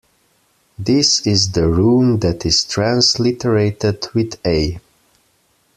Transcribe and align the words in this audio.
This 0.79 1.27
is 1.27 1.51
the 1.51 1.67
rune 1.67 2.21
that 2.21 2.43
is 2.43 2.63
transliterated 2.63 4.07
with 4.15 4.39
A. 4.43 4.79